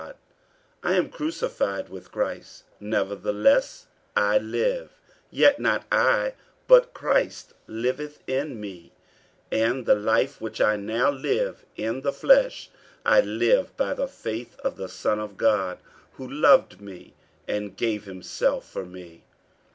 48:002:020 0.01 0.13
I 0.81 0.93
am 0.95 1.09
crucified 1.11 1.89
with 1.89 2.11
Christ: 2.11 2.63
nevertheless 2.79 3.85
I 4.17 4.39
live; 4.39 4.89
yet 5.29 5.59
not 5.59 5.85
I, 5.91 6.33
but 6.67 6.91
Christ 6.95 7.53
liveth 7.67 8.17
in 8.25 8.59
me: 8.59 8.93
and 9.51 9.85
the 9.85 9.93
life 9.93 10.41
which 10.41 10.59
I 10.59 10.75
now 10.75 11.11
live 11.11 11.63
in 11.77 12.01
the 12.01 12.11
flesh 12.11 12.71
I 13.05 13.21
live 13.21 13.77
by 13.77 13.93
the 13.93 14.07
faith 14.07 14.59
of 14.61 14.75
the 14.75 14.89
Son 14.89 15.19
of 15.19 15.37
God, 15.37 15.77
who 16.13 16.27
loved 16.27 16.81
me, 16.81 17.13
and 17.47 17.77
gave 17.77 18.05
himself 18.05 18.67
for 18.67 18.85
me. 18.87 19.23